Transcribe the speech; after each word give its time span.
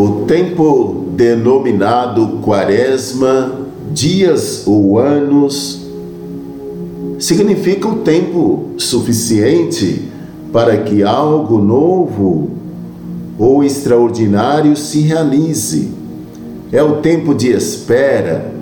O 0.00 0.26
tempo 0.26 1.06
denominado 1.16 2.38
Quaresma, 2.40 3.66
dias 3.90 4.62
ou 4.64 4.96
anos, 4.96 5.88
significa 7.18 7.88
o 7.88 7.96
tempo 7.96 8.74
suficiente 8.78 10.04
para 10.52 10.76
que 10.76 11.02
algo 11.02 11.58
novo 11.58 12.50
ou 13.36 13.64
extraordinário 13.64 14.76
se 14.76 15.00
realize. 15.00 15.90
É 16.70 16.80
o 16.80 16.98
tempo 16.98 17.34
de 17.34 17.50
espera, 17.50 18.52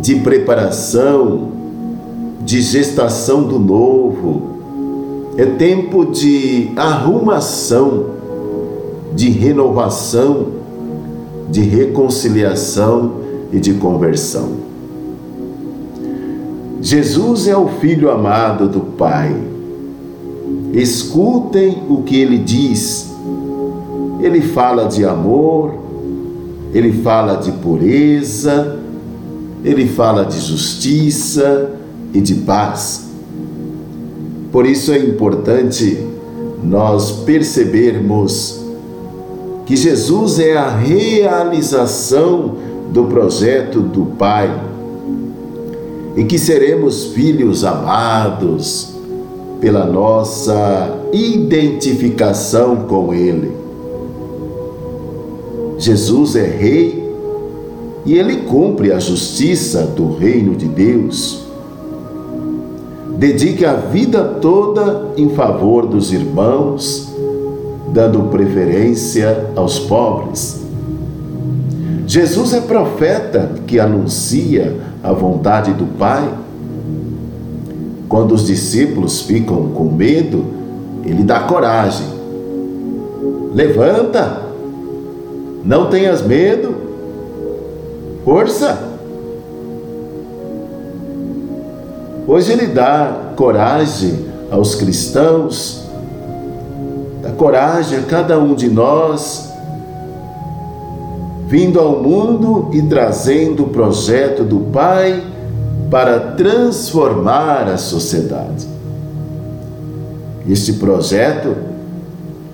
de 0.00 0.16
preparação, 0.16 1.52
de 2.44 2.60
gestação 2.60 3.44
do 3.44 3.60
novo. 3.60 4.56
É 5.36 5.46
tempo 5.46 6.06
de 6.06 6.72
arrumação, 6.74 8.16
de 9.14 9.30
renovação, 9.30 10.55
de 11.48 11.60
reconciliação 11.60 13.20
e 13.52 13.60
de 13.60 13.74
conversão. 13.74 14.66
Jesus 16.80 17.48
é 17.48 17.56
o 17.56 17.68
Filho 17.68 18.10
amado 18.10 18.68
do 18.68 18.80
Pai. 18.80 19.34
Escutem 20.72 21.82
o 21.88 22.02
que 22.02 22.20
ele 22.20 22.38
diz. 22.38 23.10
Ele 24.20 24.40
fala 24.40 24.86
de 24.86 25.04
amor, 25.04 25.74
ele 26.72 26.92
fala 26.92 27.36
de 27.36 27.52
pureza, 27.52 28.78
ele 29.64 29.86
fala 29.88 30.24
de 30.24 30.38
justiça 30.38 31.70
e 32.12 32.20
de 32.20 32.34
paz. 32.36 33.06
Por 34.52 34.66
isso 34.66 34.92
é 34.92 34.98
importante 34.98 36.06
nós 36.62 37.10
percebermos 37.10 38.65
que 39.66 39.76
Jesus 39.76 40.38
é 40.38 40.56
a 40.56 40.68
realização 40.68 42.54
do 42.92 43.06
projeto 43.06 43.80
do 43.80 44.06
Pai 44.16 44.48
e 46.16 46.22
que 46.22 46.38
seremos 46.38 47.06
filhos 47.06 47.64
amados 47.64 48.94
pela 49.60 49.84
nossa 49.84 50.96
identificação 51.12 52.76
com 52.84 53.12
Ele. 53.12 53.50
Jesus 55.78 56.36
é 56.36 56.46
Rei 56.46 57.04
e 58.06 58.16
Ele 58.16 58.42
cumpre 58.42 58.92
a 58.92 59.00
justiça 59.00 59.82
do 59.82 60.14
reino 60.14 60.54
de 60.54 60.66
Deus. 60.66 61.44
Dedique 63.18 63.64
a 63.64 63.74
vida 63.74 64.22
toda 64.40 65.08
em 65.16 65.30
favor 65.30 65.86
dos 65.86 66.12
irmãos 66.12 67.05
dando 67.92 68.30
preferência 68.30 69.46
aos 69.54 69.78
pobres. 69.78 70.60
Jesus 72.06 72.52
é 72.54 72.60
profeta 72.60 73.50
que 73.66 73.80
anuncia 73.80 74.76
a 75.02 75.12
vontade 75.12 75.72
do 75.72 75.86
Pai. 75.98 76.28
Quando 78.08 78.32
os 78.32 78.46
discípulos 78.46 79.22
ficam 79.22 79.70
com 79.70 79.90
medo, 79.90 80.44
ele 81.04 81.24
dá 81.24 81.40
coragem. 81.40 82.06
Levanta, 83.52 84.42
não 85.64 85.90
tenhas 85.90 86.22
medo, 86.22 86.74
força. 88.24 88.78
Hoje 92.28 92.52
ele 92.52 92.66
dá 92.66 93.32
coragem 93.36 94.26
aos 94.50 94.74
cristãos 94.74 95.85
coragem 97.36 97.98
a 97.98 98.02
cada 98.02 98.38
um 98.38 98.54
de 98.54 98.68
nós, 98.68 99.52
vindo 101.46 101.78
ao 101.78 102.02
mundo 102.02 102.70
e 102.72 102.82
trazendo 102.82 103.64
o 103.64 103.68
projeto 103.68 104.42
do 104.42 104.60
Pai 104.72 105.22
para 105.90 106.18
transformar 106.32 107.68
a 107.68 107.76
sociedade. 107.76 108.66
Este 110.48 110.74
projeto 110.74 111.56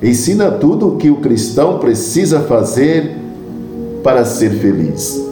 ensina 0.02 0.50
tudo 0.50 0.88
o 0.88 0.96
que 0.96 1.10
o 1.10 1.16
cristão 1.16 1.78
precisa 1.78 2.40
fazer 2.40 3.16
para 4.02 4.24
ser 4.24 4.50
feliz. 4.50 5.22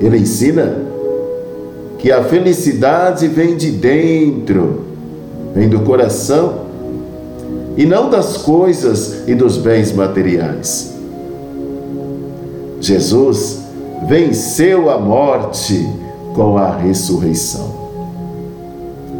Ele 0.00 0.18
ensina 0.18 0.76
que 1.98 2.10
a 2.12 2.22
felicidade 2.24 3.26
vem 3.26 3.56
de 3.56 3.72
dentro, 3.72 4.84
vem 5.54 5.68
do 5.68 5.80
coração 5.80 6.67
e 7.78 7.86
não 7.86 8.10
das 8.10 8.38
coisas 8.38 9.22
e 9.28 9.36
dos 9.36 9.56
bens 9.56 9.92
materiais. 9.92 10.94
Jesus 12.80 13.60
venceu 14.08 14.90
a 14.90 14.98
morte 14.98 15.88
com 16.34 16.58
a 16.58 16.74
ressurreição. 16.76 17.72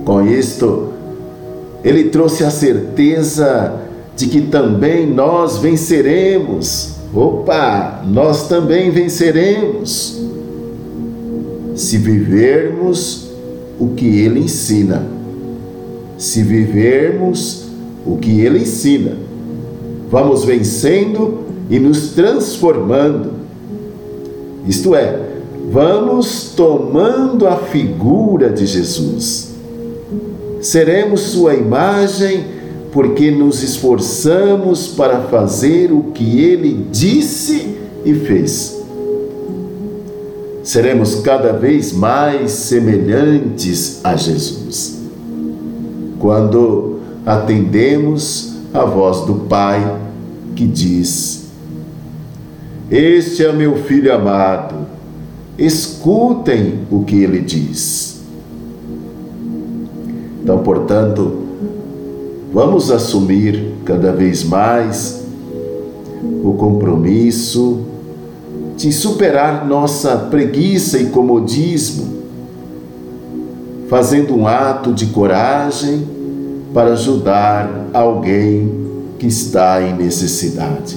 Com 0.05 0.27
isto, 0.27 0.89
ele 1.85 2.09
trouxe 2.09 2.43
a 2.43 2.51
certeza 2.51 3.75
de 4.17 4.27
que 4.27 4.41
também 4.41 5.07
nós 5.07 5.59
venceremos. 5.59 6.95
Opa, 7.15 8.03
nós 8.09 8.49
também 8.49 8.91
venceremos. 8.91 10.21
Se 11.77 11.97
vivermos 11.97 13.29
o 13.79 13.91
que 13.91 14.19
ele 14.19 14.41
ensina, 14.41 15.07
se 16.17 16.43
vivermos 16.43 17.68
o 18.09 18.17
que 18.17 18.41
ele 18.41 18.61
ensina. 18.61 19.13
Vamos 20.11 20.45
vencendo 20.45 21.41
e 21.69 21.79
nos 21.79 22.13
transformando. 22.13 23.33
Isto 24.67 24.95
é, 24.95 25.21
vamos 25.71 26.53
tomando 26.57 27.47
a 27.47 27.57
figura 27.57 28.49
de 28.49 28.65
Jesus. 28.67 29.51
Seremos 30.61 31.21
sua 31.21 31.55
imagem 31.55 32.45
porque 32.91 33.31
nos 33.31 33.63
esforçamos 33.63 34.89
para 34.89 35.21
fazer 35.23 35.93
o 35.93 36.05
que 36.15 36.41
ele 36.41 36.87
disse 36.91 37.77
e 38.05 38.15
fez. 38.15 38.79
Seremos 40.63 41.17
cada 41.17 41.53
vez 41.53 41.93
mais 41.93 42.51
semelhantes 42.51 44.01
a 44.03 44.17
Jesus. 44.17 44.99
Quando 46.19 46.97
atendemos 47.28 48.55
a 48.72 48.87
voz 48.87 49.21
do 49.27 49.34
Pai 49.34 50.00
que 50.56 50.66
diz: 50.66 51.49
Este 52.91 53.44
é 53.44 53.53
meu 53.53 53.77
filho 53.84 54.15
amado, 54.15 54.87
escutem 55.59 56.87
o 56.91 57.05
que 57.05 57.22
ele 57.22 57.41
diz. 57.41 58.22
Então, 60.43 60.61
portanto, 60.61 61.44
vamos 62.50 62.91
assumir 62.91 63.75
cada 63.84 64.10
vez 64.10 64.43
mais 64.43 65.22
o 66.43 66.55
compromisso 66.55 67.81
de 68.75 68.91
superar 68.91 69.66
nossa 69.66 70.16
preguiça 70.16 70.99
e 70.99 71.10
comodismo, 71.10 72.22
fazendo 73.91 74.34
um 74.34 74.47
ato 74.47 74.95
de 74.95 75.06
coragem 75.09 76.16
para 76.73 76.93
ajudar 76.93 77.89
alguém 77.93 78.71
que 79.19 79.27
está 79.27 79.83
em 79.83 79.95
necessidade. 79.95 80.97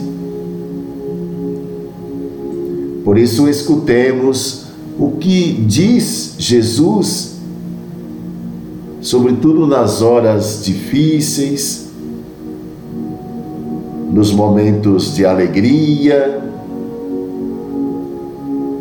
Por 3.03 3.17
isso, 3.17 3.49
escutemos 3.49 4.65
o 4.99 5.11
que 5.11 5.53
diz 5.67 6.35
Jesus, 6.37 7.35
sobretudo 9.01 9.65
nas 9.65 10.01
horas 10.01 10.61
difíceis, 10.63 11.89
nos 14.11 14.31
momentos 14.31 15.15
de 15.15 15.25
alegria, 15.25 16.41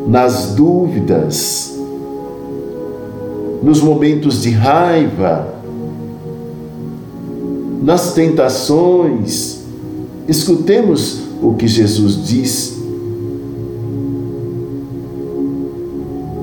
nas 0.06 0.55
dúvidas, 0.55 1.79
nos 3.62 3.81
momentos 3.81 4.43
de 4.43 4.50
raiva, 4.50 5.60
nas 7.82 8.12
tentações, 8.12 9.61
escutemos 10.29 11.23
o 11.43 11.55
que 11.55 11.67
Jesus 11.67 12.27
diz. 12.27 12.79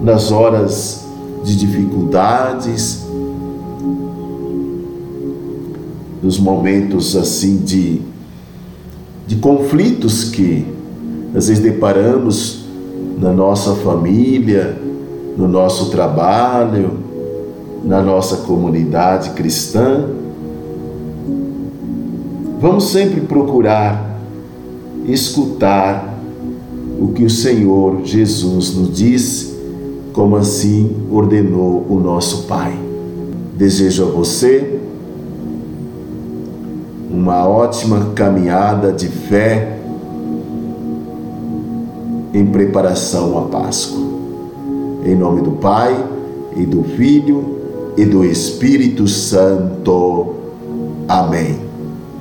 Nas 0.02 0.32
horas 0.32 1.06
de 1.44 1.56
dificuldades, 1.56 3.06
nos 6.24 6.40
momentos 6.40 7.16
assim 7.16 7.58
de, 7.58 8.02
de 9.28 9.36
conflitos 9.36 10.26
que 10.26 10.66
às 11.36 11.48
vezes 11.48 11.62
deparamos 11.62 12.66
na 13.20 13.32
nossa 13.32 13.76
família, 13.76 14.78
no 15.38 15.48
nosso 15.48 15.92
trabalho, 15.92 16.98
na 17.84 18.02
nossa 18.02 18.38
comunidade 18.38 19.32
cristã, 19.32 20.06
Vamos 22.60 22.86
sempre 22.86 23.22
procurar 23.22 24.20
escutar 25.06 26.18
o 27.00 27.10
que 27.10 27.24
o 27.24 27.30
Senhor 27.30 28.02
Jesus 28.04 28.76
nos 28.76 28.96
disse, 28.96 29.56
como 30.12 30.36
assim 30.36 30.96
ordenou 31.12 31.86
o 31.88 32.00
nosso 32.00 32.48
Pai. 32.48 32.74
Desejo 33.56 34.08
a 34.08 34.12
você 34.12 34.80
uma 37.12 37.48
ótima 37.48 38.12
caminhada 38.16 38.92
de 38.92 39.08
fé 39.08 39.78
em 42.34 42.46
preparação 42.48 43.38
à 43.38 43.42
Páscoa. 43.44 44.02
Em 45.06 45.16
nome 45.16 45.42
do 45.42 45.52
Pai 45.52 45.96
e 46.56 46.66
do 46.66 46.84
Filho 46.84 47.94
e 47.96 48.04
do 48.04 48.26
Espírito 48.26 49.08
Santo. 49.08 50.34
Amém. 51.08 51.67